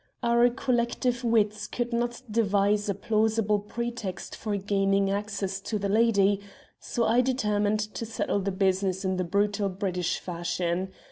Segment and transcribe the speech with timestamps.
[0.23, 6.41] Our collective wits could not devise a plausible pretext for gaining access to the lady,
[6.79, 10.91] so I determined to settle the business in the brutal British fashion.